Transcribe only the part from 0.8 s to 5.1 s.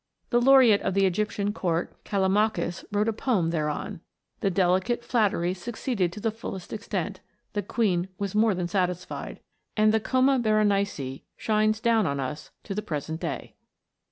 of the Egyptian court, Callimachus, wrote a poem thereon. The "delicate"